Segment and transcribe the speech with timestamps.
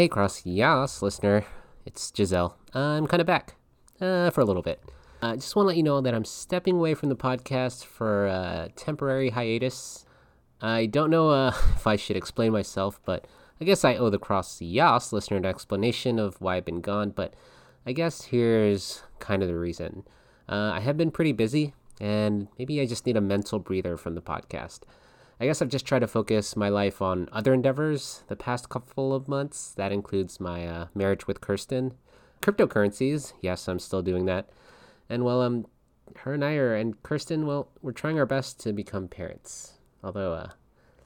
[0.00, 1.44] Hey, CrossYAAS listener,
[1.84, 2.56] it's Giselle.
[2.72, 3.56] I'm kind of back
[4.00, 4.80] uh, for a little bit.
[5.20, 7.84] I uh, just want to let you know that I'm stepping away from the podcast
[7.84, 10.06] for a temporary hiatus.
[10.62, 13.26] I don't know uh, if I should explain myself, but
[13.60, 17.34] I guess I owe the CrossYAAS listener an explanation of why I've been gone, but
[17.84, 20.04] I guess here's kind of the reason.
[20.48, 24.14] Uh, I have been pretty busy, and maybe I just need a mental breather from
[24.14, 24.78] the podcast.
[25.40, 29.14] I guess I've just tried to focus my life on other endeavors the past couple
[29.14, 29.72] of months.
[29.72, 31.94] That includes my uh, marriage with Kirsten,
[32.42, 33.32] cryptocurrencies.
[33.40, 34.50] Yes, I'm still doing that.
[35.08, 35.66] And well, um,
[36.18, 39.78] her and I are, and Kirsten, well, we're trying our best to become parents.
[40.04, 40.50] Although, uh,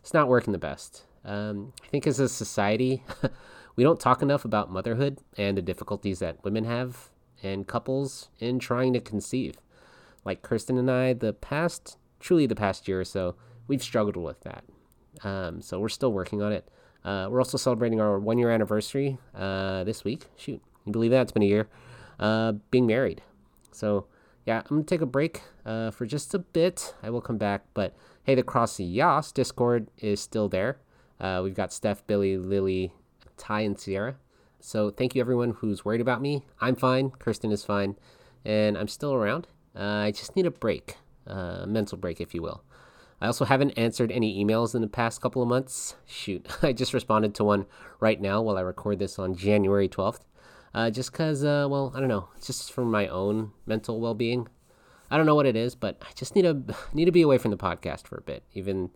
[0.01, 1.05] it's not working the best.
[1.25, 3.05] Um, I think as a society,
[3.77, 8.59] we don't talk enough about motherhood and the difficulties that women have and couples in
[8.59, 9.55] trying to conceive.
[10.25, 13.37] Like Kirsten and I, the past, truly the past year or so,
[13.69, 14.65] we've struggled with that.
[15.23, 16.69] Um, so we're still working on it.
[17.05, 20.27] Uh, we're also celebrating our one year anniversary uh, this week.
[20.37, 21.23] Shoot, you believe that?
[21.23, 21.69] It's been a year.
[22.19, 23.23] Uh, being married.
[23.73, 24.07] So
[24.47, 26.95] yeah, I'm gonna take a break uh, for just a bit.
[27.03, 27.65] I will come back.
[27.75, 30.79] But hey, the CrossYAAS Discord is still there.
[31.21, 32.93] Uh, we've got Steph, Billy, Lily,
[33.37, 34.17] Ty, and Sierra.
[34.61, 36.45] So thank you everyone who's worried about me.
[36.61, 37.11] I'm fine.
[37.11, 37.97] Kirsten is fine,
[38.45, 39.47] and I'm still around.
[39.77, 40.97] Uh, I just need a break,
[41.27, 42.63] a mental break, if you will.
[43.25, 45.97] I also haven't answered any emails in the past couple of months.
[46.05, 47.65] Shoot, I just responded to one
[47.99, 50.21] right now while I record this on January 12th.
[50.75, 54.13] Uh, just because, uh, well, I don't know, it's just for my own mental well
[54.13, 54.47] being.
[55.11, 57.39] I don't know what it is, but I just need to need to be away
[57.39, 58.91] from the podcast for a bit, even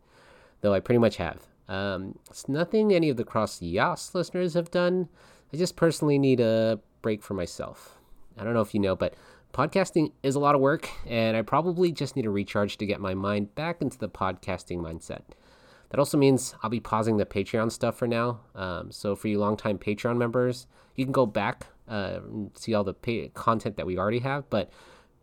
[0.61, 1.47] though I pretty much have.
[1.67, 5.09] Um, it's nothing any of the CrossYAAS listeners have done.
[5.55, 7.99] I just personally need a break for myself.
[8.37, 9.15] I don't know if you know, but
[9.53, 13.01] podcasting is a lot of work, and I probably just need a recharge to get
[13.01, 15.23] my mind back into the podcasting mindset.
[15.91, 18.41] That also means I'll be pausing the Patreon stuff for now.
[18.55, 22.85] Um, so for you longtime Patreon members, you can go back uh, and see all
[22.85, 24.49] the pay- content that we already have.
[24.51, 24.71] But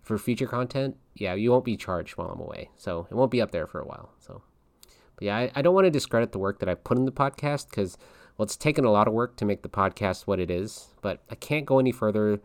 [0.02, 3.42] for future content, yeah, you won't be charged while I'm away, so it won't be
[3.42, 4.12] up there for a while.
[4.20, 4.42] So,
[5.16, 7.12] but yeah, I, I don't want to discredit the work that I put in the
[7.12, 7.98] podcast because
[8.38, 10.88] well, it's taken a lot of work to make the podcast what it is.
[11.02, 12.42] But I can't go any further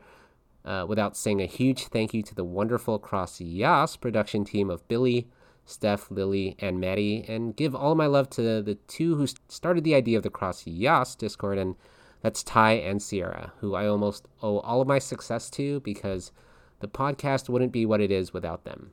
[0.65, 5.29] uh, without saying a huge thank you to the wonderful CrossYAAS production team of Billy,
[5.65, 9.95] Steph, Lily, and Maddie, and give all my love to the two who started the
[9.95, 11.77] idea of the CrossYAAS Discord, and
[12.23, 16.33] that's Ty and Sierra, who I almost owe all of my success to because
[16.81, 18.91] the podcast wouldn't be what it is without them.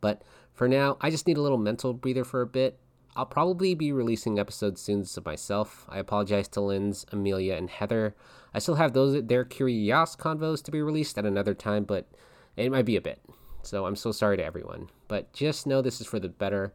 [0.00, 2.78] But for now, I just need a little mental breather for a bit.
[3.14, 5.84] I'll probably be releasing episodes soon of myself.
[5.88, 8.14] I apologize to Linz, Amelia, and Heather.
[8.54, 12.08] I still have those their Curios convos to be released at another time, but
[12.56, 13.22] it might be a bit.
[13.62, 14.88] So I'm so sorry to everyone.
[15.08, 16.72] But just know this is for the better.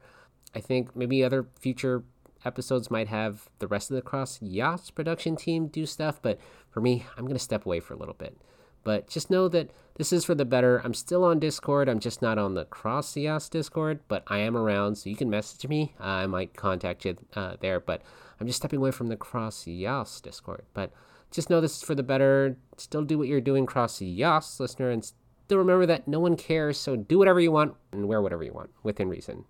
[0.54, 2.04] I think maybe other future
[2.46, 7.06] episodes might have the rest of the CrossYAAS production team do stuff, but for me,
[7.18, 8.38] I'm going to step away for a little bit.
[8.84, 10.82] But just know that this is for the better.
[10.84, 11.90] I'm still on Discord.
[11.90, 15.68] I'm just not on the CrossYAAS Discord, but I am around, so you can message
[15.68, 15.96] me.
[16.00, 18.02] I might contact you uh, there, but
[18.40, 20.64] I'm just stepping away from the CrossYAAS Discord.
[20.74, 20.92] But
[21.32, 22.58] just know this is for the better.
[22.78, 26.96] Still do what you're doing, CrossYAAS listener, and still remember that no one cares, so
[26.96, 29.46] do whatever you want and wear whatever you want within reason.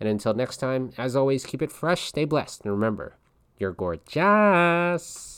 [0.00, 3.16] And until next time, as always, keep it fresh, stay blessed, and remember,
[3.58, 5.33] you're gorgeous.